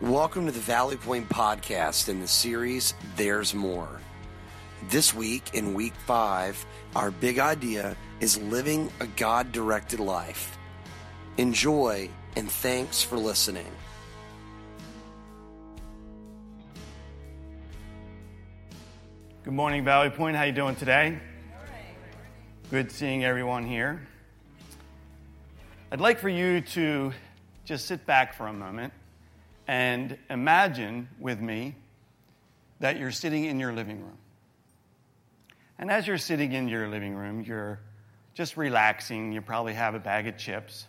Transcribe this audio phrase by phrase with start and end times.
[0.00, 3.88] Welcome to the Valley Point Podcast in the series There's More.
[4.90, 6.64] This week, in week five,
[6.94, 10.56] our big idea is living a God directed life.
[11.36, 13.66] Enjoy and thanks for listening.
[19.42, 20.36] Good morning, Valley Point.
[20.36, 21.18] How you doing today?
[22.70, 24.06] Good seeing everyone here.
[25.90, 27.12] I'd like for you to
[27.64, 28.92] just sit back for a moment
[29.68, 31.76] and imagine with me
[32.80, 34.16] that you're sitting in your living room.
[35.78, 37.78] And as you're sitting in your living room, you're
[38.34, 39.32] just relaxing.
[39.32, 40.86] You probably have a bag of chips.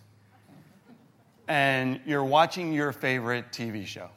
[1.47, 4.09] And you're watching your favorite TV show.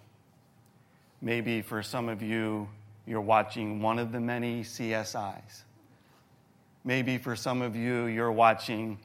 [1.20, 2.68] Maybe for some of you,
[3.06, 5.62] you're watching one of the many CSIs.
[6.84, 8.98] Maybe for some of you, you're watching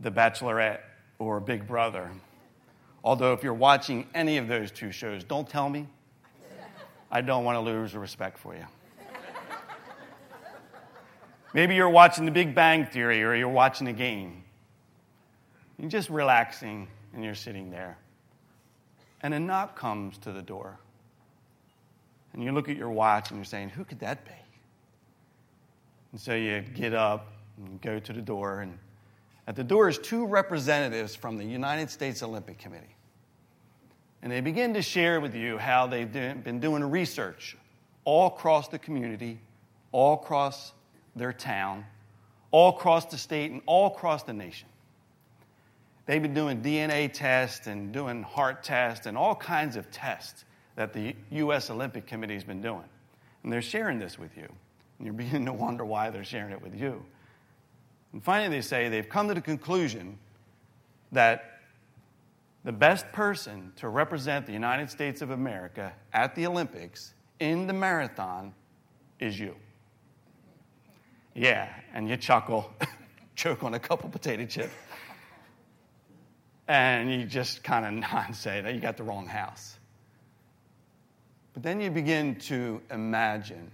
[0.00, 0.80] The Bachelorette
[1.18, 2.10] or Big Brother.
[3.02, 5.86] Although, if you're watching any of those two shows, don't tell me.
[7.10, 8.66] I don't want to lose respect for you.
[11.52, 14.44] Maybe you're watching The Big Bang Theory or you're watching a game.
[15.78, 17.98] You're just relaxing and you're sitting there.
[19.22, 20.78] And a knock comes to the door.
[22.32, 24.30] And you look at your watch and you're saying, Who could that be?
[26.12, 28.78] And so you get up and go to the door, and
[29.46, 32.94] at the door is two representatives from the United States Olympic Committee.
[34.22, 37.56] And they begin to share with you how they've been doing research
[38.04, 39.38] all across the community,
[39.92, 40.72] all across
[41.16, 41.84] their town,
[42.50, 44.68] all across the state, and all across the nation.
[46.06, 50.44] They've been doing DNA tests and doing heart tests and all kinds of tests
[50.76, 51.70] that the U.S.
[51.70, 52.84] Olympic Committee has been doing.
[53.42, 54.48] And they're sharing this with you.
[54.98, 57.02] And you're beginning to wonder why they're sharing it with you.
[58.12, 60.18] And finally, they say they've come to the conclusion
[61.12, 61.49] that
[62.64, 67.72] the best person to represent the United States of America at the Olympics in the
[67.72, 68.54] marathon
[69.18, 69.54] is you.
[71.34, 72.72] Yeah, and you chuckle,
[73.34, 74.74] choke on a couple potato chips,
[76.68, 79.78] and you just kind of nod and say that you got the wrong house.
[81.54, 83.70] But then you begin to imagine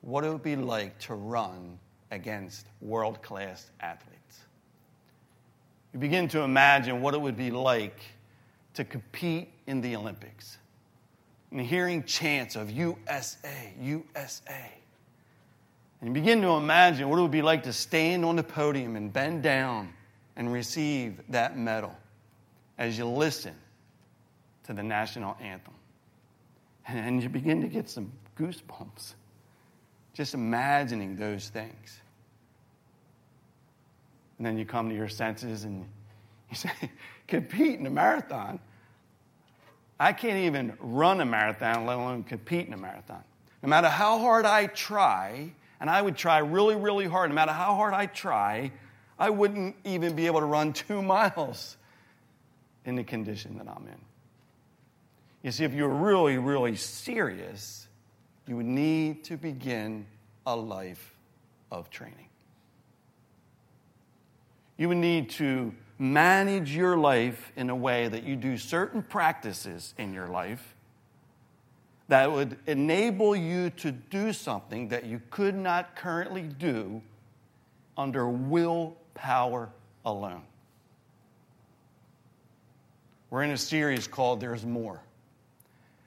[0.00, 1.78] what it would be like to run
[2.10, 4.40] against world class athletes.
[5.92, 8.00] You begin to imagine what it would be like
[8.78, 10.56] to compete in the Olympics
[11.50, 14.70] and hearing chants of USA, USA.
[16.00, 18.94] And you begin to imagine what it would be like to stand on the podium
[18.94, 19.92] and bend down
[20.36, 21.92] and receive that medal
[22.78, 23.54] as you listen
[24.62, 25.74] to the national anthem.
[26.86, 29.14] And you begin to get some goosebumps
[30.14, 32.00] just imagining those things.
[34.36, 35.84] And then you come to your senses and
[36.48, 36.70] you say,
[37.26, 38.60] compete in a marathon.
[40.00, 43.22] I can't even run a marathon, let alone compete in a marathon.
[43.62, 47.52] No matter how hard I try, and I would try really, really hard, no matter
[47.52, 48.70] how hard I try,
[49.18, 51.76] I wouldn't even be able to run two miles
[52.84, 54.00] in the condition that I'm in.
[55.42, 57.88] You see, if you're really, really serious,
[58.46, 60.06] you would need to begin
[60.46, 61.14] a life
[61.70, 62.28] of training.
[64.76, 69.94] You would need to manage your life in a way that you do certain practices
[69.98, 70.74] in your life
[72.08, 77.02] that would enable you to do something that you could not currently do
[77.96, 79.68] under willpower
[80.04, 80.42] alone.
[83.30, 85.02] We're in a series called There's More.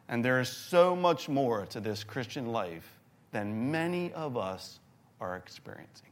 [0.10, 2.98] And there is so much more to this Christian life
[3.32, 4.80] than many of us
[5.20, 6.10] are experiencing.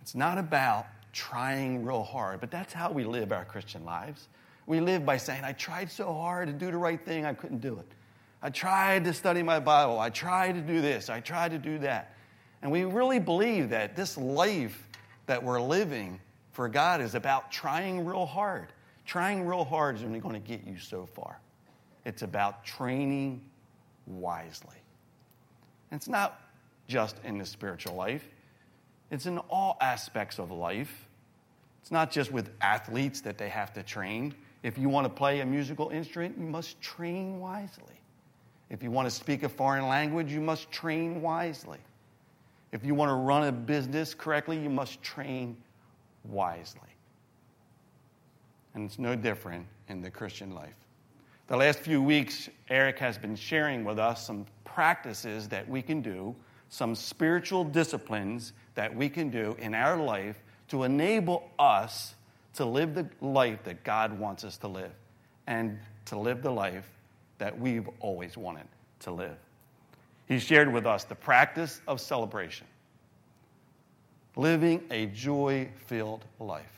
[0.00, 4.28] It's not about trying real hard, but that's how we live our Christian lives.
[4.66, 7.60] We live by saying, I tried so hard to do the right thing, I couldn't
[7.60, 7.86] do it.
[8.42, 10.00] I tried to study my Bible.
[10.00, 11.08] I tried to do this.
[11.08, 12.16] I tried to do that.
[12.60, 14.88] And we really believe that this life
[15.26, 16.20] that we're living
[16.50, 18.72] for God is about trying real hard.
[19.06, 21.40] Trying real hard is only going to get you so far.
[22.04, 23.42] It's about training
[24.06, 24.76] wisely.
[25.90, 26.40] And it's not
[26.88, 28.28] just in the spiritual life,
[29.10, 31.08] it's in all aspects of life.
[31.82, 34.34] It's not just with athletes that they have to train.
[34.62, 38.00] If you want to play a musical instrument, you must train wisely.
[38.70, 41.80] If you want to speak a foreign language, you must train wisely.
[42.70, 45.56] If you want to run a business correctly, you must train
[46.24, 46.80] wisely.
[48.74, 50.76] And it's no different in the Christian life.
[51.48, 56.00] The last few weeks, Eric has been sharing with us some practices that we can
[56.00, 56.34] do,
[56.68, 60.38] some spiritual disciplines that we can do in our life
[60.72, 62.14] to enable us
[62.54, 64.90] to live the life that God wants us to live.
[65.46, 66.88] And to live the life
[67.36, 68.64] that we've always wanted
[69.00, 69.36] to live.
[70.26, 72.66] He shared with us the practice of celebration,
[74.34, 76.72] living a joy filled life.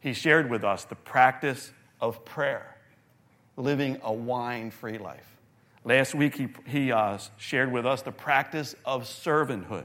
[0.00, 2.74] He shared with us the practice of prayer,
[3.58, 5.26] living a wine free life.
[5.84, 9.84] Last week, he, he uh, shared with us the practice of servanthood,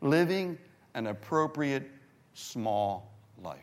[0.00, 0.56] living
[0.94, 1.90] an appropriate
[2.34, 3.10] small
[3.42, 3.58] life.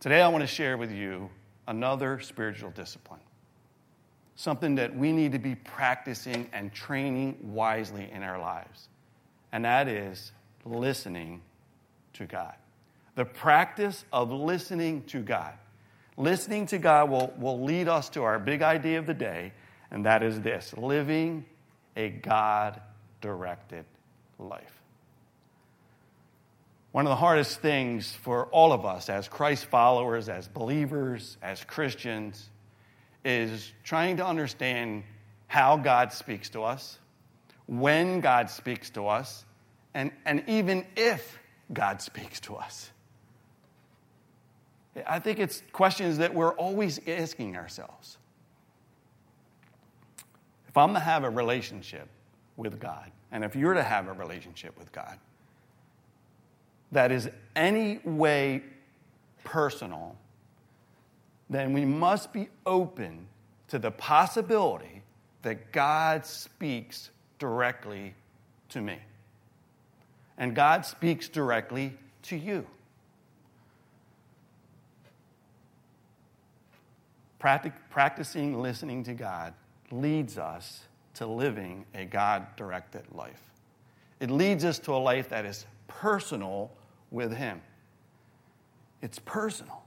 [0.00, 1.30] Today, I want to share with you
[1.66, 3.20] another spiritual discipline,
[4.36, 8.88] something that we need to be practicing and training wisely in our lives,
[9.52, 10.32] and that is
[10.64, 11.40] listening
[12.14, 12.54] to God.
[13.14, 15.54] The practice of listening to God.
[16.16, 19.52] Listening to God will, will lead us to our big idea of the day,
[19.90, 21.44] and that is this living
[21.96, 22.80] a God
[23.20, 23.84] directed
[24.38, 24.83] life.
[26.94, 31.64] One of the hardest things for all of us as Christ followers, as believers, as
[31.64, 32.48] Christians,
[33.24, 35.02] is trying to understand
[35.48, 37.00] how God speaks to us,
[37.66, 39.44] when God speaks to us,
[39.92, 41.36] and, and even if
[41.72, 42.92] God speaks to us.
[45.04, 48.18] I think it's questions that we're always asking ourselves.
[50.68, 52.06] If I'm to have a relationship
[52.56, 55.18] with God, and if you're to have a relationship with God
[56.92, 58.62] that is any way
[59.42, 60.16] personal,
[61.50, 63.26] then we must be open
[63.68, 65.02] to the possibility
[65.42, 68.14] that God speaks directly
[68.70, 68.98] to me.
[70.38, 72.66] And God speaks directly to you.
[77.38, 79.52] Practicing listening to God
[79.90, 80.84] leads us
[81.14, 83.42] to living a God directed life.
[84.18, 85.66] It leads us to a life that is
[86.00, 86.70] personal
[87.10, 87.60] with Him.
[89.02, 89.82] It's personal,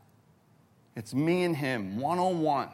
[0.96, 2.70] it's me and Him, one on one.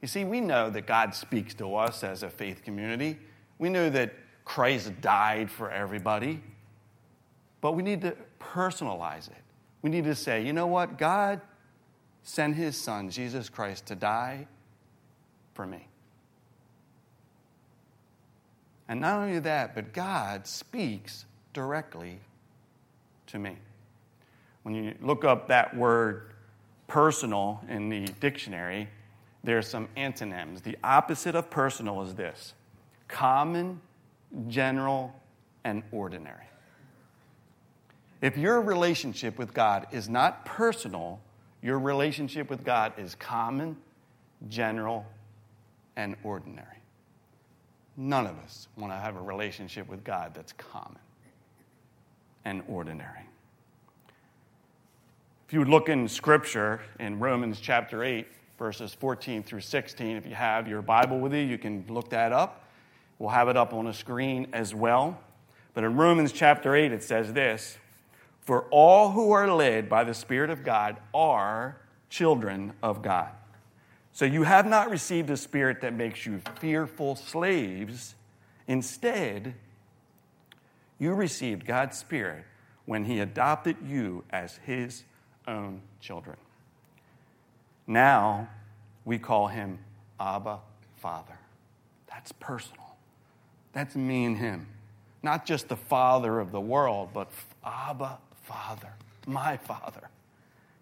[0.00, 3.18] You see, we know that God speaks to us as a faith community.
[3.58, 4.12] We know that
[4.44, 6.42] Christ died for everybody,
[7.60, 9.42] but we need to personalize it.
[9.80, 10.98] We need to say, you know what?
[10.98, 11.40] God
[12.22, 14.46] sent His Son, Jesus Christ, to die
[15.54, 15.88] for me.
[18.88, 21.24] And not only that, but God speaks
[21.54, 22.20] directly
[23.34, 23.56] to me.
[24.62, 26.30] When you look up that word
[26.86, 28.88] personal in the dictionary,
[29.42, 30.62] there are some antonyms.
[30.62, 32.54] The opposite of personal is this
[33.08, 33.80] common,
[34.48, 35.12] general,
[35.64, 36.46] and ordinary.
[38.22, 41.20] If your relationship with God is not personal,
[41.60, 43.76] your relationship with God is common,
[44.48, 45.04] general,
[45.96, 46.68] and ordinary.
[47.96, 50.98] None of us want to have a relationship with God that's common
[52.44, 53.26] and ordinary.
[55.46, 58.26] If you would look in Scripture in Romans chapter 8,
[58.58, 62.32] verses 14 through 16, if you have your Bible with you, you can look that
[62.32, 62.64] up.
[63.18, 65.20] We'll have it up on a screen as well.
[65.74, 67.78] But in Romans chapter 8, it says this
[68.40, 71.76] For all who are led by the Spirit of God are
[72.08, 73.30] children of God.
[74.12, 78.14] So you have not received a spirit that makes you fearful slaves.
[78.68, 79.54] Instead,
[81.04, 82.46] you received God's Spirit
[82.86, 85.04] when He adopted you as His
[85.46, 86.38] own children.
[87.86, 88.48] Now
[89.04, 89.78] we call Him
[90.18, 90.60] Abba
[90.96, 91.38] Father.
[92.08, 92.96] That's personal.
[93.74, 94.66] That's me and Him.
[95.22, 97.30] Not just the Father of the world, but
[97.62, 98.94] Abba Father,
[99.26, 100.08] my Father,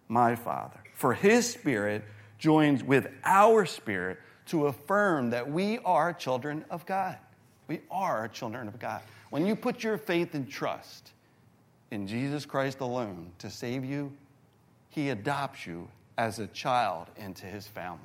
[0.07, 0.79] my Father.
[0.95, 2.05] For His Spirit
[2.38, 7.19] joins with our spirit to affirm that we are children of God.
[7.67, 9.00] We are children of God.
[9.33, 11.12] When you put your faith and trust
[11.91, 14.12] in Jesus Christ alone to save you,
[14.91, 17.99] He adopts you as a child into His family.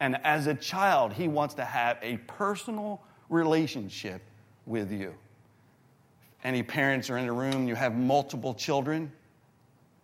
[0.00, 4.22] And as a child, He wants to have a personal relationship
[4.64, 5.12] with you.
[6.42, 9.12] Any parents are in the room, you have multiple children,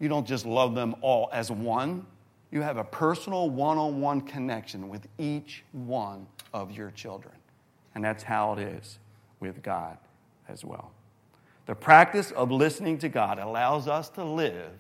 [0.01, 2.05] you don't just love them all as one
[2.51, 7.33] you have a personal one on one connection with each one of your children.
[7.95, 8.99] And that's how it is
[9.41, 9.97] with God
[10.53, 10.93] as well.
[11.67, 14.73] The practice of listening to God allows us to live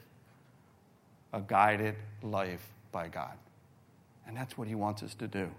[1.33, 3.35] a guided life by God.
[4.26, 5.50] And that's what He wants us to do.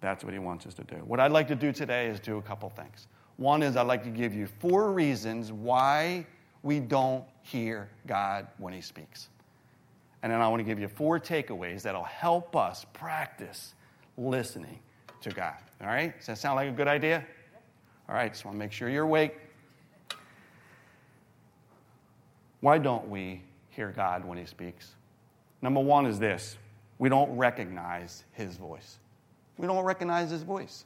[0.00, 0.96] That's what He wants us to do.
[0.96, 3.08] What I'd like to do today is do a couple things.
[3.36, 6.26] One is I'd like to give you four reasons why
[6.62, 9.28] we don't hear God when He speaks.
[10.22, 13.74] And then I want to give you four takeaways that'll help us practice
[14.16, 14.78] listening
[15.20, 15.54] to God.
[15.80, 16.16] All right?
[16.16, 17.24] Does that sound like a good idea?
[18.08, 19.36] All right, just want to make sure you're awake.
[22.60, 24.94] Why don't we hear God when He speaks?
[25.62, 26.56] Number one is this
[26.98, 28.98] we don't recognize His voice.
[29.58, 30.84] we don't recognize his voice.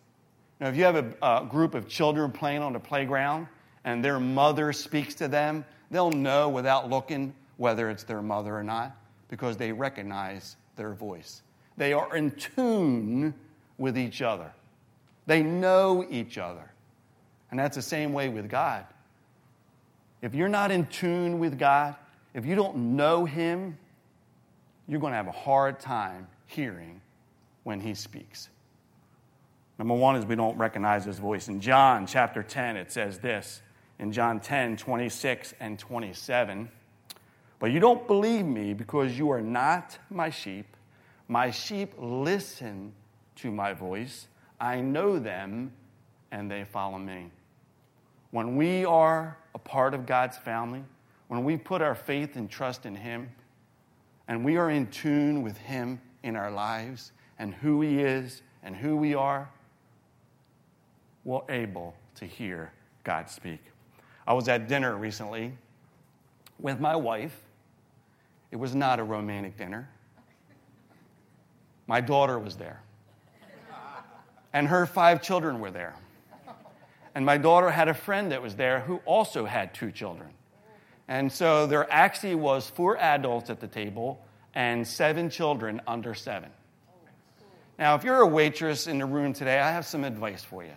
[0.61, 3.47] Now, if you have a, a group of children playing on the playground
[3.85, 8.63] and their mother speaks to them, they'll know without looking whether it's their mother or
[8.63, 8.97] not
[9.29, 11.43] because they recognize their voice.
[11.77, 13.35] They are in tune
[13.79, 14.53] with each other,
[15.27, 16.71] they know each other.
[17.51, 18.85] And that's the same way with God.
[20.23, 21.97] If you're not in tune with God,
[22.35, 23.79] if you don't know Him,
[24.87, 27.01] you're going to have a hard time hearing
[27.65, 28.49] when He speaks.
[29.79, 31.49] Number one is we don't recognize His voice.
[31.49, 33.63] In John chapter 10, it says this
[33.99, 36.71] in John 10, 26 and 27.
[37.59, 40.77] But you don't believe me because you are not my sheep.
[41.29, 42.93] My sheep listen
[43.37, 44.27] to my voice.
[44.59, 45.73] I know them
[46.31, 47.31] and they follow me.
[48.31, 50.83] When we are a part of God's family,
[51.29, 53.31] when we put our faith and trust in Him,
[54.29, 58.77] and we are in tune with Him in our lives and who He is and
[58.77, 59.49] who we are,
[61.25, 62.73] we're able to hear
[63.05, 63.61] God speak.
[64.27, 65.53] I was at dinner recently
[66.59, 67.41] with my wife.
[68.51, 69.89] It was not a romantic dinner.
[71.87, 72.81] My daughter was there,
[74.53, 75.97] and her five children were there.
[77.15, 80.31] And my daughter had a friend that was there who also had two children.
[81.09, 84.25] And so there actually was four adults at the table
[84.55, 86.51] and seven children under seven.
[87.79, 90.73] Now, if you're a waitress in the room today, I have some advice for you.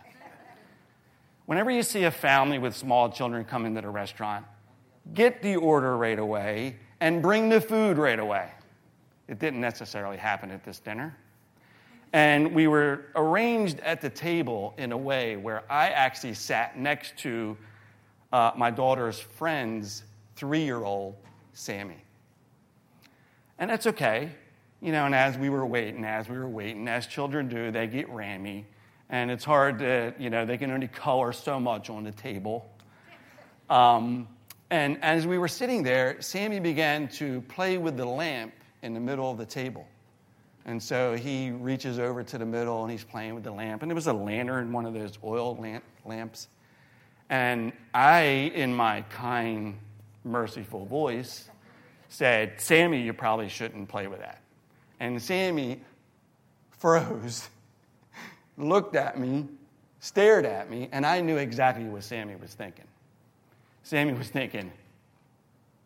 [1.45, 4.45] Whenever you see a family with small children come into the restaurant,
[5.13, 8.49] get the order right away and bring the food right away.
[9.27, 11.17] It didn't necessarily happen at this dinner.
[12.13, 17.17] And we were arranged at the table in a way where I actually sat next
[17.19, 17.57] to
[18.31, 20.03] uh, my daughter's friend's
[20.35, 21.15] three year old,
[21.53, 21.97] Sammy.
[23.57, 24.31] And that's okay.
[24.79, 27.87] You know, and as we were waiting, as we were waiting, as children do, they
[27.87, 28.67] get rammy.
[29.09, 32.69] And it's hard to, you know, they can only color so much on the table.
[33.69, 34.27] Um,
[34.69, 38.99] and as we were sitting there, Sammy began to play with the lamp in the
[38.99, 39.87] middle of the table.
[40.65, 43.81] And so he reaches over to the middle and he's playing with the lamp.
[43.81, 46.47] And it was a lantern, one of those oil lamp, lamps.
[47.29, 49.77] And I, in my kind,
[50.23, 51.49] merciful voice,
[52.09, 54.41] said, Sammy, you probably shouldn't play with that.
[54.99, 55.81] And Sammy
[56.71, 57.49] froze,
[58.57, 59.47] looked at me,
[59.99, 62.85] stared at me, and I knew exactly what Sammy was thinking.
[63.83, 64.71] Sammy was thinking,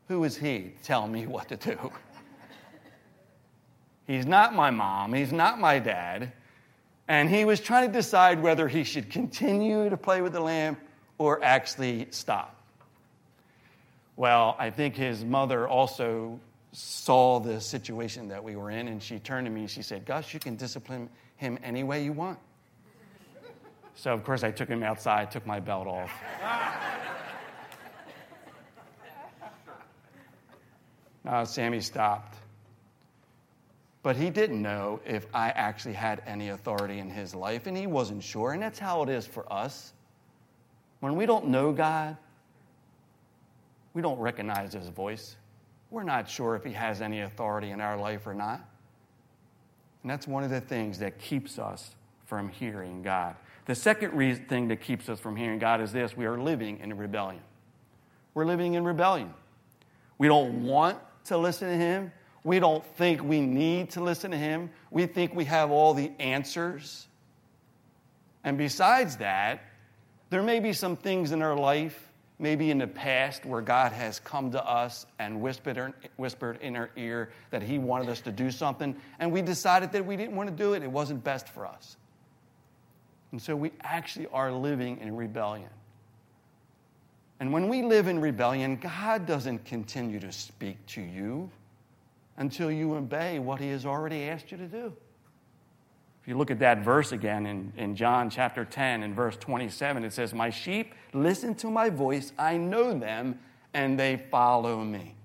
[0.07, 1.91] Who is he to tell me what to do?
[4.07, 5.13] He's not my mom.
[5.13, 6.31] He's not my dad.
[7.09, 10.79] And he was trying to decide whether he should continue to play with the lamp
[11.17, 12.55] or actually stop.
[14.15, 16.39] Well, I think his mother also
[16.71, 20.05] saw the situation that we were in, and she turned to me and she said,
[20.05, 22.39] Gus, you can discipline him any way you want.
[23.95, 26.11] So, of course, I took him outside, took my belt off.
[31.27, 32.35] uh, Sammy stopped.
[34.07, 37.87] But he didn't know if I actually had any authority in his life, and he
[37.87, 38.53] wasn't sure.
[38.53, 39.91] And that's how it is for us.
[41.01, 42.15] When we don't know God,
[43.93, 45.35] we don't recognize his voice.
[45.91, 48.65] We're not sure if he has any authority in our life or not.
[50.03, 51.93] And that's one of the things that keeps us
[52.27, 53.35] from hearing God.
[53.65, 56.79] The second reason, thing that keeps us from hearing God is this we are living
[56.79, 57.41] in rebellion.
[58.35, 59.33] We're living in rebellion.
[60.17, 62.13] We don't want to listen to him.
[62.43, 64.69] We don't think we need to listen to him.
[64.91, 67.07] We think we have all the answers.
[68.43, 69.61] And besides that,
[70.29, 74.19] there may be some things in our life, maybe in the past, where God has
[74.19, 78.51] come to us and whispered, whispered in our ear that He wanted us to do
[78.51, 80.83] something, and we decided that we didn't want to do it.
[80.83, 81.97] It wasn't best for us.
[83.31, 85.69] And so we actually are living in rebellion.
[87.39, 91.51] And when we live in rebellion, God doesn't continue to speak to you
[92.37, 94.93] until you obey what he has already asked you to do.
[96.21, 100.03] If you look at that verse again in, in John chapter 10 and verse 27,
[100.03, 103.39] it says, My sheep listen to my voice, I know them,
[103.73, 105.15] and they follow me.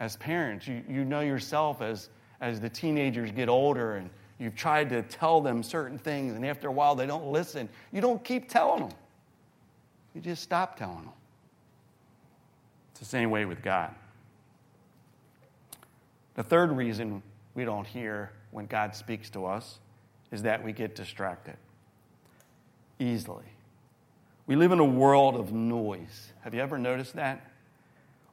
[0.00, 2.08] As parents, you, you know yourself as,
[2.40, 6.68] as the teenagers get older and you've tried to tell them certain things, and after
[6.68, 7.68] a while they don't listen.
[7.92, 8.96] You don't keep telling them,
[10.14, 11.12] you just stop telling them.
[12.98, 13.94] It's the same way with God.
[16.34, 17.22] The third reason
[17.54, 19.78] we don't hear when God speaks to us
[20.32, 21.56] is that we get distracted
[22.98, 23.44] easily.
[24.48, 26.32] We live in a world of noise.
[26.40, 27.48] Have you ever noticed that?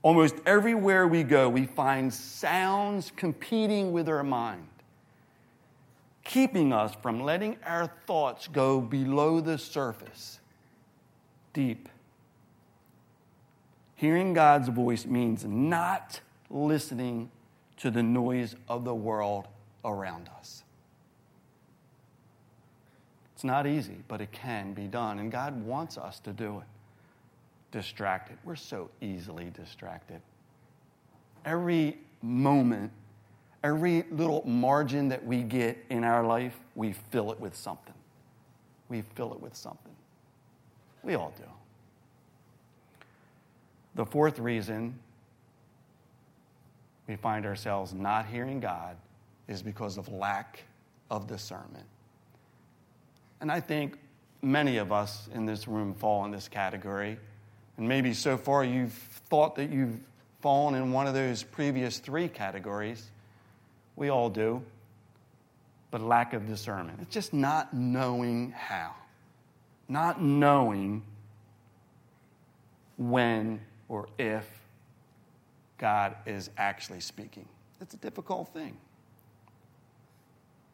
[0.02, 4.68] Almost everywhere we go, we find sounds competing with our mind.
[6.24, 10.40] keeping us from letting our thoughts go below the surface,
[11.54, 11.88] deep.
[13.96, 17.32] Hearing God's voice means not listening
[17.78, 19.48] to the noise of the world
[19.84, 20.64] around us.
[23.34, 26.66] It's not easy, but it can be done, and God wants us to do it.
[27.72, 28.38] Distracted.
[28.46, 30.22] We're so easily distracted.
[31.44, 32.92] Every moment,
[33.64, 37.94] every little margin that we get in our life, we fill it with something.
[38.88, 39.96] We fill it with something.
[41.04, 41.44] We all do.
[43.96, 45.00] The fourth reason
[47.08, 48.98] we find ourselves not hearing God
[49.48, 50.64] is because of lack
[51.10, 51.86] of discernment.
[53.42, 53.98] And I think
[54.42, 57.18] many of us in this room fall in this category.
[57.78, 58.94] And maybe so far you've
[59.30, 60.00] thought that you've
[60.42, 63.04] fallen in one of those previous three categories.
[63.96, 64.62] We all do.
[65.92, 67.00] But lack of discernment.
[67.02, 68.94] It's just not knowing how,
[69.88, 71.04] not knowing
[72.98, 74.48] when or if
[75.78, 77.48] God is actually speaking.
[77.82, 78.78] It's a difficult thing.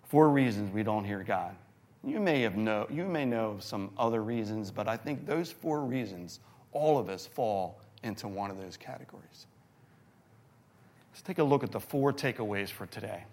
[0.04, 1.56] Four reasons we don't hear God.
[2.04, 5.82] You may have know you may know some other reasons, but I think those four
[5.82, 6.40] reasons,
[6.72, 9.46] all of us fall into one of those categories.
[11.12, 13.24] Let's take a look at the four takeaways for today.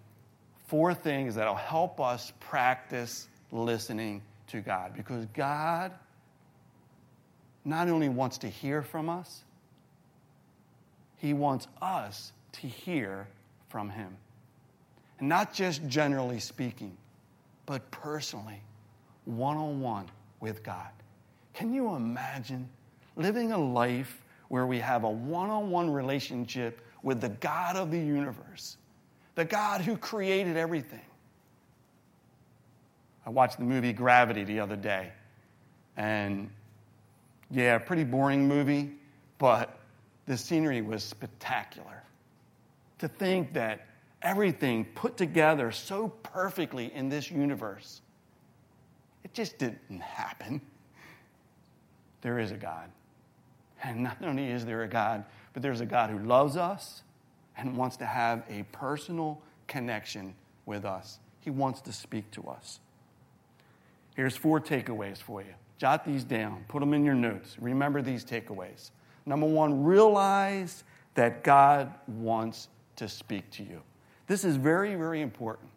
[0.66, 5.92] Four things that'll help us practice listening to God because God
[7.64, 9.44] not only wants to hear from us,
[11.18, 13.26] he wants us to hear
[13.68, 14.16] from Him.
[15.18, 16.96] And not just generally speaking,
[17.66, 18.62] but personally,
[19.24, 20.06] one on one
[20.40, 20.90] with God.
[21.52, 22.68] Can you imagine
[23.16, 27.90] living a life where we have a one on one relationship with the God of
[27.90, 28.78] the universe,
[29.34, 31.00] the God who created everything?
[33.26, 35.12] I watched the movie Gravity the other day.
[35.96, 36.48] And
[37.50, 38.92] yeah, pretty boring movie,
[39.38, 39.77] but
[40.28, 42.04] the scenery was spectacular.
[42.98, 43.86] To think that
[44.22, 48.02] everything put together so perfectly in this universe,
[49.24, 50.60] it just didn't happen.
[52.20, 52.90] There is a God.
[53.82, 57.02] And not only is there a God, but there's a God who loves us
[57.56, 60.34] and wants to have a personal connection
[60.66, 61.18] with us.
[61.40, 62.80] He wants to speak to us.
[64.14, 65.54] Here's four takeaways for you.
[65.78, 67.56] Jot these down, put them in your notes.
[67.60, 68.90] Remember these takeaways.
[69.28, 73.82] Number one, realize that God wants to speak to you.
[74.26, 75.68] This is very, very important.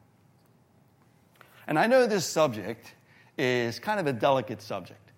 [1.68, 2.94] And I know this subject
[3.38, 5.12] is kind of a delicate subject.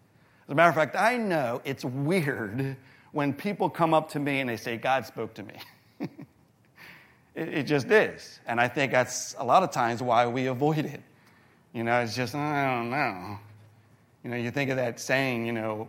[0.47, 2.75] As a matter of fact, I know it's weird
[3.11, 5.53] when people come up to me and they say, God spoke to me.
[5.99, 6.09] it,
[7.35, 8.39] it, just is.
[8.47, 11.01] And I think that's a lot of times why we avoid it.
[11.71, 13.37] You know, it's just, I don't know.
[14.23, 15.87] You know, you think of that saying, you know,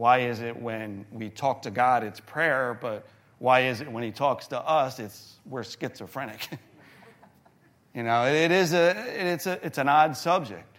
[0.00, 3.06] why is it when we talk to God, it's prayer, but
[3.38, 6.48] why is it when He talks to us, it's we're schizophrenic?
[7.94, 8.96] you know, it is a,
[9.30, 10.78] it's, a, it's an odd subject.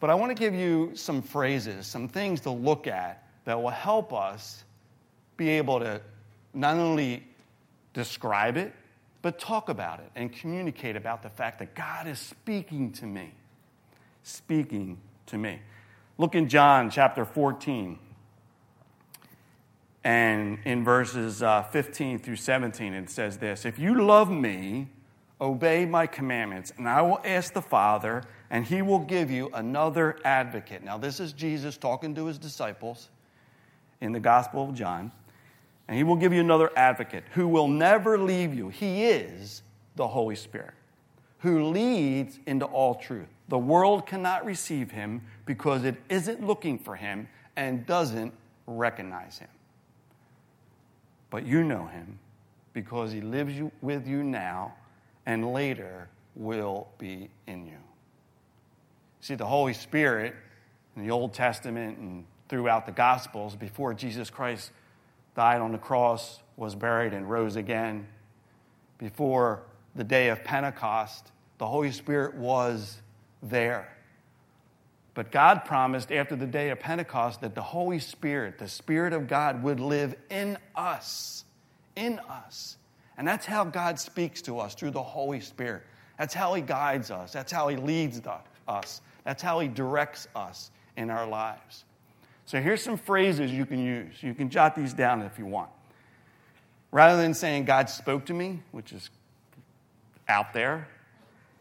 [0.00, 3.68] But I want to give you some phrases, some things to look at that will
[3.68, 4.64] help us
[5.36, 6.00] be able to
[6.54, 7.22] not only
[7.92, 8.72] describe it,
[9.20, 13.34] but talk about it and communicate about the fact that God is speaking to me.
[14.22, 15.58] Speaking to me.
[16.18, 17.98] Look in John chapter 14
[20.04, 24.88] and in verses uh, 15 through 17, it says this If you love me,
[25.40, 30.18] obey my commandments, and I will ask the Father, and he will give you another
[30.24, 30.82] advocate.
[30.82, 33.10] Now, this is Jesus talking to his disciples
[34.00, 35.12] in the Gospel of John.
[35.86, 38.68] And he will give you another advocate who will never leave you.
[38.68, 39.62] He is
[39.96, 40.74] the Holy Spirit
[41.38, 43.28] who leads into all truth.
[43.48, 48.32] The world cannot receive him because it isn't looking for him and doesn't
[48.66, 49.48] recognize him.
[51.30, 52.18] But you know him
[52.72, 54.74] because he lives with you now
[55.26, 57.78] and later will be in you.
[59.20, 60.34] See, the Holy Spirit
[60.96, 64.70] in the Old Testament and throughout the Gospels, before Jesus Christ
[65.34, 68.06] died on the cross, was buried, and rose again,
[68.96, 69.62] before
[69.94, 73.00] the day of Pentecost, the Holy Spirit was
[73.42, 73.88] there.
[75.14, 79.26] But God promised after the day of Pentecost that the Holy Spirit, the Spirit of
[79.26, 81.44] God, would live in us.
[81.96, 82.76] In us.
[83.16, 85.82] And that's how God speaks to us through the Holy Spirit.
[86.18, 87.32] That's how He guides us.
[87.32, 88.20] That's how He leads
[88.68, 89.00] us.
[89.24, 91.84] That's how He directs us in our lives.
[92.46, 94.22] So here's some phrases you can use.
[94.22, 95.70] You can jot these down if you want.
[96.92, 99.10] Rather than saying, God spoke to me, which is
[100.28, 100.88] out there,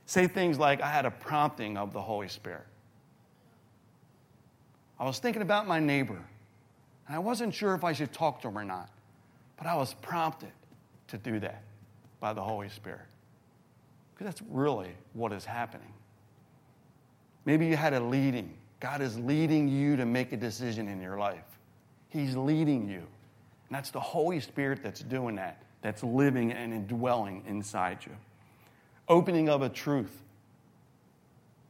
[0.07, 2.65] Say things like, I had a prompting of the Holy Spirit.
[4.99, 6.19] I was thinking about my neighbor,
[7.07, 8.89] and I wasn't sure if I should talk to him or not,
[9.57, 10.51] but I was prompted
[11.09, 11.61] to do that
[12.19, 13.05] by the Holy Spirit.
[14.13, 15.93] Because that's really what is happening.
[17.45, 18.53] Maybe you had a leading.
[18.79, 21.43] God is leading you to make a decision in your life.
[22.09, 22.99] He's leading you.
[22.99, 28.13] And that's the Holy Spirit that's doing that, that's living and indwelling inside you.
[29.09, 30.23] Opening of a truth.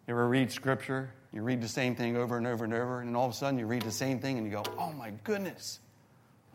[0.08, 1.12] You ever read scripture?
[1.34, 3.60] You read the same thing over and over and over, and all of a sudden
[3.60, 5.80] you read the same thing and you go, oh my goodness,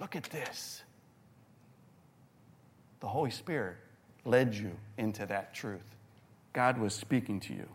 [0.01, 0.83] look at this.
[3.01, 3.77] The Holy Spirit
[4.25, 5.97] led you into that truth.
[6.53, 7.69] God was speaking to you.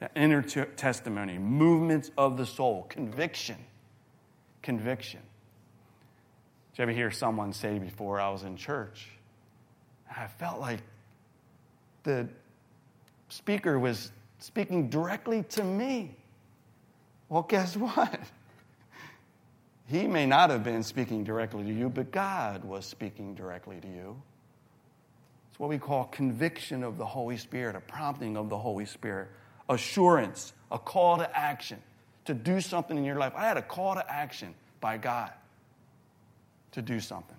[0.00, 3.56] That inner t- testimony, movements of the soul, conviction.
[4.62, 5.20] Conviction.
[6.72, 9.08] Did you ever hear someone say before I was in church?
[10.10, 10.80] I felt like
[12.04, 12.28] the
[13.28, 16.14] speaker was speaking directly to me.
[17.28, 18.20] Well, guess what?
[19.86, 23.88] He may not have been speaking directly to you, but God was speaking directly to
[23.88, 24.22] you.
[25.50, 29.28] It's what we call conviction of the Holy Spirit, a prompting of the Holy Spirit,
[29.68, 31.82] assurance, a call to action
[32.24, 33.34] to do something in your life.
[33.36, 35.30] I had a call to action by God
[36.72, 37.36] to do something.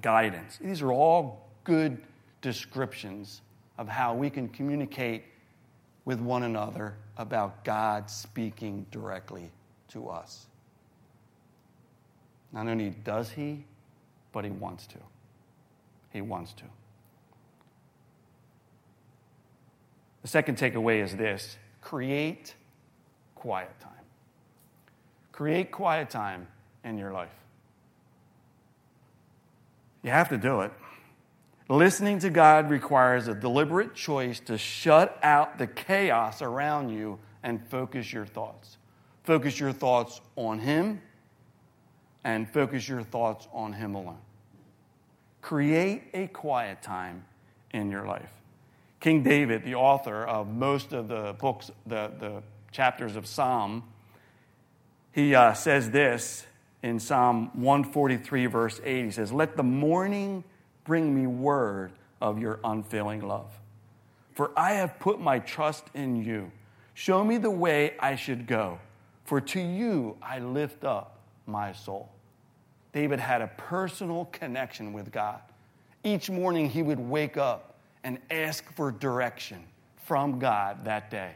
[0.00, 0.58] Guidance.
[0.58, 2.02] These are all good
[2.42, 3.40] descriptions
[3.78, 5.24] of how we can communicate
[6.04, 9.50] with one another about God speaking directly
[9.88, 10.46] to us.
[12.52, 13.64] Not only does He,
[14.32, 14.98] but He wants to.
[16.10, 16.64] He wants to.
[20.22, 22.54] The second takeaway is this create
[23.34, 23.92] quiet time.
[25.32, 26.46] Create quiet time
[26.84, 27.30] in your life.
[30.02, 30.72] You have to do it.
[31.72, 37.66] Listening to God requires a deliberate choice to shut out the chaos around you and
[37.66, 38.76] focus your thoughts.
[39.24, 41.00] Focus your thoughts on Him
[42.24, 44.18] and focus your thoughts on Him alone.
[45.40, 47.24] Create a quiet time
[47.72, 48.28] in your life.
[49.00, 53.82] King David, the author of most of the books, the, the chapters of Psalm,
[55.12, 56.44] he uh, says this
[56.82, 59.06] in Psalm 143, verse 8.
[59.06, 60.44] He says, Let the morning
[60.84, 63.50] bring me word of your unfailing love.
[64.34, 66.50] For I have put my trust in you.
[66.94, 68.78] Show me the way I should go,
[69.24, 72.10] for to you I lift up my soul.
[72.92, 75.40] David had a personal connection with God.
[76.04, 79.64] Each morning he would wake up and ask for direction
[79.96, 81.32] from God that day.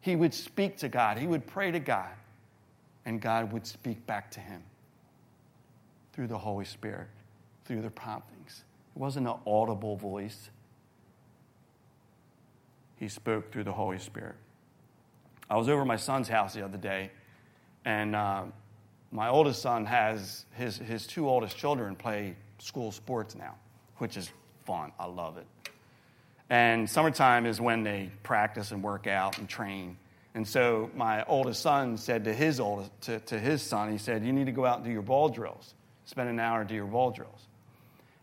[0.00, 2.10] He would speak to God, he would pray to God,
[3.04, 4.62] and God would speak back to him
[6.12, 7.08] through the Holy Spirit,
[7.64, 8.64] through the promptings.
[8.96, 10.48] It wasn't an audible voice,
[12.98, 14.36] he spoke through the Holy Spirit.
[15.50, 17.10] I was over my son's house the other day,
[17.84, 18.44] and uh,
[19.12, 23.54] my oldest son has his, his two oldest children play school sports now,
[23.98, 24.30] which is
[24.64, 24.92] fun.
[24.98, 25.46] I love it.
[26.48, 29.98] And summertime is when they practice and work out and train.
[30.34, 34.24] And so my oldest son said to his oldest to, to his son, he said,
[34.24, 35.74] You need to go out and do your ball drills.
[36.06, 37.46] Spend an hour do your ball drills.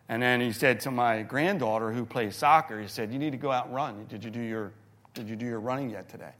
[0.10, 3.38] And then he said to my granddaughter who plays soccer, he said, You need to
[3.38, 4.06] go out and run.
[4.10, 4.72] Did you do your
[5.14, 6.34] did you do your running yet today?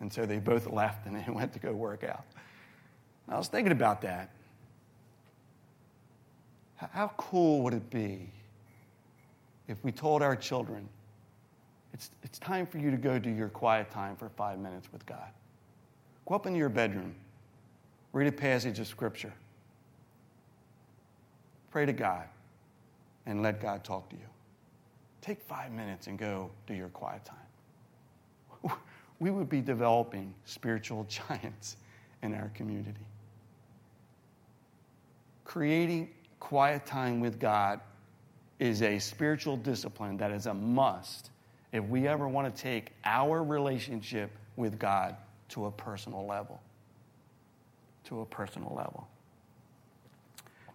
[0.00, 2.24] And so they both left and they went to go work out.
[3.28, 4.30] I was thinking about that.
[6.76, 8.28] How cool would it be
[9.66, 10.86] if we told our children,
[11.94, 15.04] it's, it's time for you to go do your quiet time for five minutes with
[15.06, 15.30] God?
[16.26, 17.14] Go up into your bedroom,
[18.12, 19.32] read a passage of Scripture,
[21.70, 22.28] pray to God,
[23.26, 24.28] and let God talk to you.
[25.20, 28.72] Take five minutes and go do your quiet time.
[29.18, 31.78] We would be developing spiritual giants
[32.22, 33.06] in our community
[35.46, 36.10] creating
[36.40, 37.80] quiet time with God
[38.58, 41.30] is a spiritual discipline that is a must
[41.72, 45.16] if we ever want to take our relationship with God
[45.48, 46.60] to a personal level.
[48.04, 49.08] To a personal level.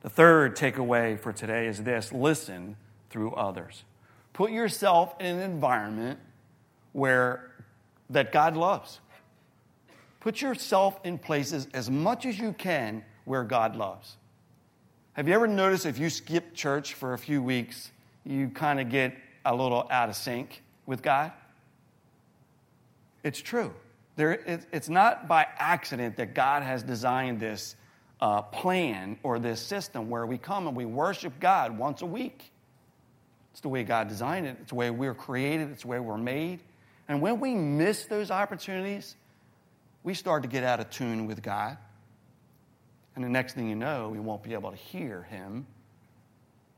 [0.01, 2.75] The third takeaway for today is this listen
[3.09, 3.83] through others.
[4.33, 6.19] Put yourself in an environment
[6.93, 7.51] where
[8.09, 8.99] that God loves.
[10.19, 14.17] Put yourself in places as much as you can where God loves.
[15.13, 17.91] Have you ever noticed if you skip church for a few weeks,
[18.25, 21.31] you kind of get a little out of sync with God?
[23.23, 23.73] It's true.
[24.15, 24.31] There,
[24.71, 27.75] it's not by accident that God has designed this
[28.21, 32.51] uh, plan or this system where we come and we worship God once a week.
[33.51, 35.99] It's the way God designed it, it's the way we we're created, it's the way
[35.99, 36.59] we're made.
[37.07, 39.15] And when we miss those opportunities,
[40.03, 41.77] we start to get out of tune with God.
[43.15, 45.65] And the next thing you know, we won't be able to hear Him,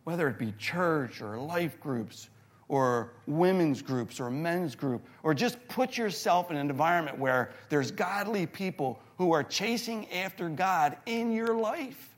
[0.04, 2.30] whether it be church or life groups
[2.68, 7.92] or women's groups or men's group, or just put yourself in an environment where there's
[7.92, 12.16] godly people who are chasing after God in your life.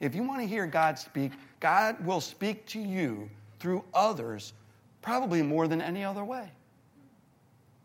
[0.00, 4.54] If you want to hear God speak, God will speak to you through others
[5.02, 6.50] probably more than any other way.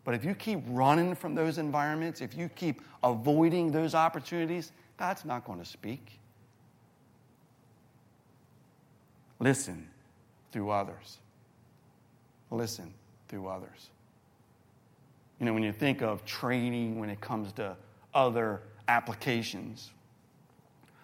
[0.03, 5.25] But if you keep running from those environments, if you keep avoiding those opportunities, God's
[5.25, 6.19] not going to speak.
[9.39, 9.89] Listen
[10.51, 11.17] through others.
[12.51, 12.93] Listen
[13.27, 13.89] through others.
[15.39, 17.75] You know, when you think of training when it comes to
[18.13, 19.91] other applications,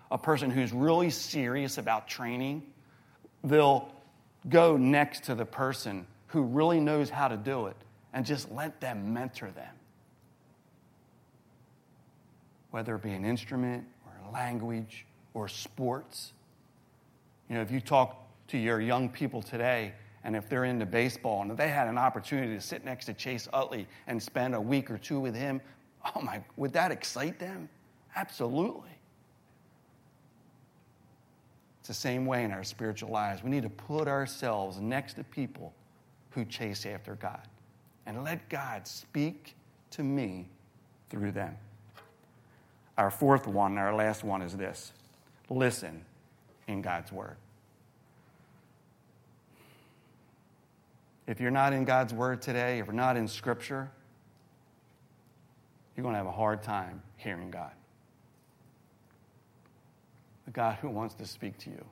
[0.09, 2.63] a person who's really serious about training,
[3.43, 3.89] they'll
[4.49, 7.75] go next to the person who really knows how to do it
[8.13, 9.73] and just let them mentor them.
[12.71, 16.31] Whether it be an instrument or language or sports.
[17.49, 21.41] You know, if you talk to your young people today, and if they're into baseball
[21.41, 24.61] and if they had an opportunity to sit next to Chase Utley and spend a
[24.61, 25.61] week or two with him,
[26.15, 27.67] oh my, would that excite them?
[28.15, 28.91] Absolutely.
[31.79, 33.43] It's the same way in our spiritual lives.
[33.43, 35.73] We need to put ourselves next to people
[36.29, 37.47] who chase after God
[38.05, 39.55] and let God speak
[39.91, 40.47] to me
[41.09, 41.57] through them.
[42.97, 44.93] Our fourth one, our last one is this
[45.49, 46.05] listen
[46.67, 47.35] in God's Word.
[51.27, 53.89] If you're not in God's Word today, if you're not in Scripture,
[55.95, 57.71] you're going to have a hard time hearing God.
[60.45, 61.85] The God who wants to speak to you.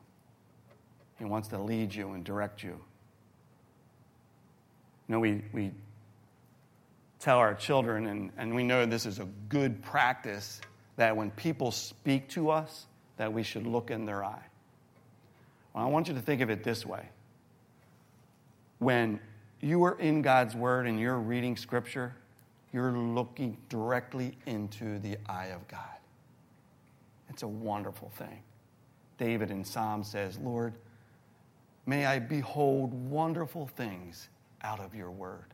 [1.17, 2.69] He wants to lead you and direct you.
[2.69, 5.71] You know, we, we
[7.19, 10.61] tell our children, and, and we know this is a good practice,
[10.95, 12.85] that when people speak to us,
[13.17, 14.43] that we should look in their eye.
[15.73, 17.05] Well, I want you to think of it this way.
[18.79, 19.19] When
[19.61, 22.15] you are in God's Word and you're reading Scripture,
[22.71, 25.81] you're looking directly into the eye of God.
[27.29, 28.41] It's a wonderful thing.
[29.17, 30.73] David in Psalm says, Lord,
[31.85, 34.29] may I behold wonderful things
[34.61, 35.53] out of your word.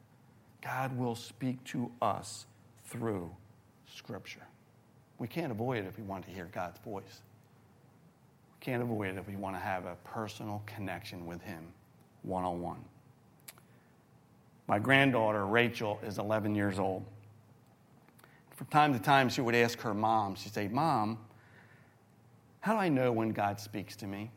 [0.62, 2.46] God will speak to us
[2.86, 3.32] through
[3.88, 4.46] Scripture.
[5.18, 7.22] We can't avoid it if we want to hear God's voice.
[8.60, 11.66] We can't avoid it if we want to have a personal connection with Him
[12.24, 12.84] one on one.
[14.67, 17.06] My granddaughter, Rachel, is 11 years old.
[18.56, 21.19] From time to time, she would ask her mom, she'd say, Mom,
[22.62, 24.32] how do I know when God speaks to me?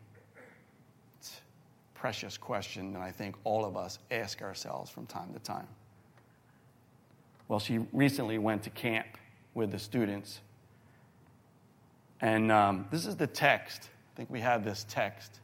[1.19, 1.41] It's
[1.95, 5.69] a precious question that I think all of us ask ourselves from time to time.
[7.47, 9.07] Well, she recently went to camp
[9.55, 10.41] with the students.
[12.21, 13.89] And um, this is the text.
[14.13, 15.41] I think we have this text.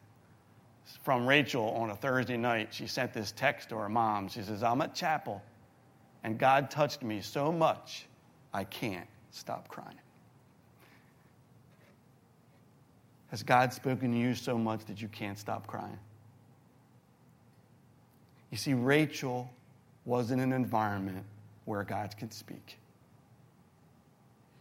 [1.03, 2.69] From Rachel on a Thursday night.
[2.73, 4.29] She sent this text to her mom.
[4.29, 5.43] She says, I'm at chapel,
[6.23, 8.07] and God touched me so much,
[8.53, 9.99] I can't stop crying.
[13.29, 15.99] Has God spoken to you so much that you can't stop crying?
[18.51, 19.51] You see, Rachel
[20.05, 21.25] was in an environment
[21.65, 22.79] where God could speak.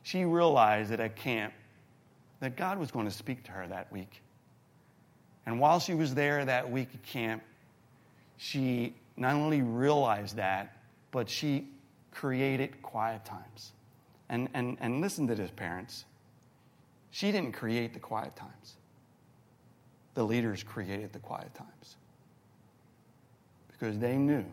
[0.01, 1.53] She realized that at camp
[2.39, 4.21] that God was going to speak to her that week.
[5.45, 7.43] And while she was there that week at camp,
[8.37, 10.77] she not only realized that,
[11.11, 11.67] but she
[12.11, 13.73] created quiet times.
[14.29, 16.05] And, and, and listen to this, parents.
[17.11, 18.75] She didn't create the quiet times.
[20.15, 21.97] The leaders created the quiet times
[23.71, 24.45] because they knew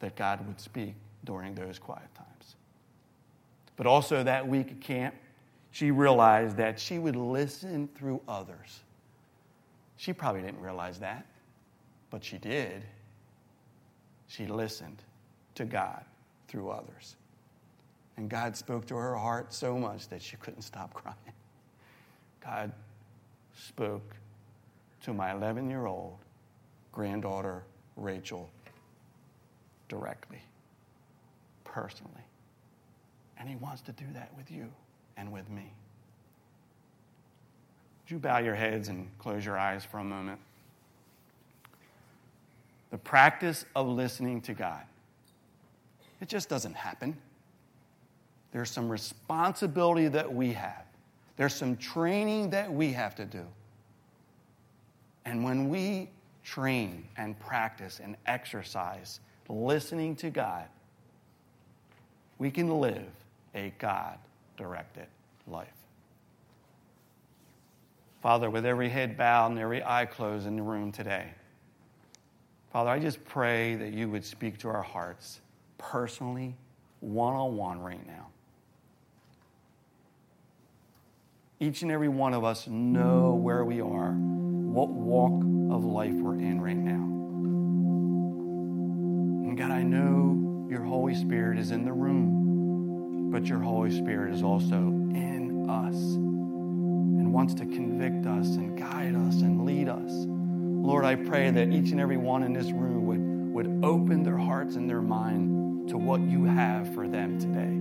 [0.00, 2.56] that God would speak during those quiet times.
[3.76, 5.14] But also that week at camp,
[5.70, 8.80] she realized that she would listen through others.
[10.00, 11.26] She probably didn't realize that,
[12.08, 12.82] but she did.
[14.28, 15.02] She listened
[15.56, 16.02] to God
[16.48, 17.16] through others.
[18.16, 21.16] And God spoke to her heart so much that she couldn't stop crying.
[22.42, 22.72] God
[23.54, 24.16] spoke
[25.02, 26.16] to my 11 year old
[26.92, 27.62] granddaughter,
[27.96, 28.48] Rachel,
[29.90, 30.40] directly,
[31.64, 32.24] personally.
[33.36, 34.72] And He wants to do that with you
[35.18, 35.74] and with me.
[38.10, 40.40] Would you bow your heads and close your eyes for a moment?
[42.90, 44.82] The practice of listening to God.
[46.20, 47.16] It just doesn't happen.
[48.50, 50.82] There's some responsibility that we have,
[51.36, 53.46] there's some training that we have to do.
[55.24, 56.10] And when we
[56.42, 60.66] train and practice and exercise listening to God,
[62.38, 63.06] we can live
[63.54, 64.18] a God
[64.56, 65.06] directed
[65.46, 65.79] life.
[68.20, 71.28] Father, with every head bowed and every eye closed in the room today,
[72.70, 75.40] Father, I just pray that you would speak to our hearts
[75.78, 76.54] personally,
[77.00, 78.26] one on one right now.
[81.58, 85.42] Each and every one of us know where we are, what walk
[85.74, 87.06] of life we're in right now.
[89.48, 94.34] And God, I know your Holy Spirit is in the room, but your Holy Spirit
[94.34, 96.29] is also in us
[97.32, 100.10] wants to convict us and guide us and lead us.
[100.10, 103.20] Lord, I pray that each and every one in this room would,
[103.54, 107.76] would open their hearts and their mind to what you have for them today.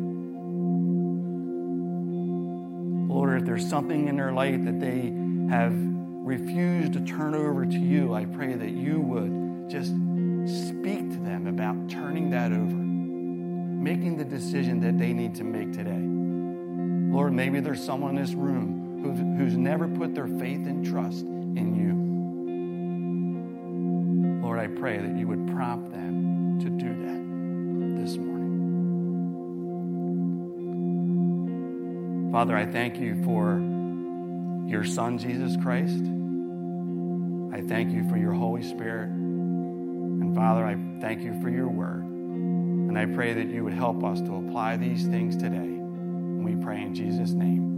[3.14, 5.14] Lord, if there's something in their life that they
[5.50, 9.92] have refused to turn over to you, I pray that you would just
[10.46, 15.74] speak to them about turning that over, making the decision that they need to make
[15.74, 16.06] today.
[17.12, 21.76] Lord, maybe there's someone in this room who's, never put their faith and trust in
[21.76, 21.94] you.
[24.42, 27.20] Lord, I pray that you would prompt them to do that
[28.02, 28.40] this morning.
[32.32, 33.60] Father, I thank you for
[34.68, 36.04] your Son, Jesus Christ.
[37.52, 39.10] I thank you for your Holy Spirit.
[39.10, 42.04] And Father, I thank you for your word.
[42.04, 45.56] And I pray that you would help us to apply these things today.
[45.56, 47.69] And we pray in Jesus' name.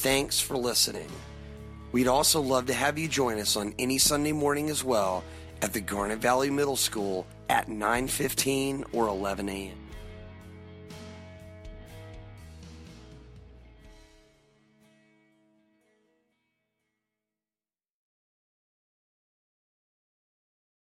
[0.00, 1.10] Thanks for listening.
[1.92, 5.22] We'd also love to have you join us on any Sunday morning as well
[5.60, 9.76] at the Garnet Valley Middle School at 9:15 or 11 a.m.